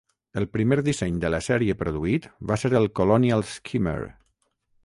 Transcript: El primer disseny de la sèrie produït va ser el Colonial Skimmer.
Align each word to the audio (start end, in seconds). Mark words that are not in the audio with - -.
El 0.39 0.45
primer 0.55 0.77
disseny 0.87 1.19
de 1.25 1.31
la 1.33 1.41
sèrie 1.49 1.77
produït 1.83 2.27
va 2.53 2.59
ser 2.65 2.75
el 2.81 2.91
Colonial 3.01 3.47
Skimmer. 3.55 3.99